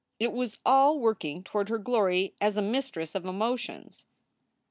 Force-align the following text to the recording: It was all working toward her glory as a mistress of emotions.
It 0.19 0.31
was 0.31 0.57
all 0.65 0.97
working 0.99 1.43
toward 1.43 1.69
her 1.69 1.77
glory 1.77 2.33
as 2.41 2.57
a 2.57 2.61
mistress 2.63 3.13
of 3.13 3.27
emotions. 3.27 4.07